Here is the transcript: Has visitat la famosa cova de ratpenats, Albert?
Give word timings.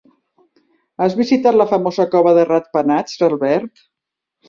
Has 1.05 1.17
visitat 1.19 1.59
la 1.63 1.69
famosa 1.75 2.09
cova 2.17 2.35
de 2.41 2.49
ratpenats, 2.55 3.25
Albert? 3.33 3.89